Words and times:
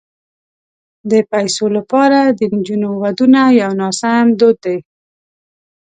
د 1.11 1.13
پيسو 1.31 1.65
لپاره 1.77 2.19
د 2.37 2.39
نجونو 2.55 2.89
ودونه 3.01 3.41
یو 3.61 3.71
ناسم 3.81 4.25
دود 4.39 4.57
دی. 4.65 4.77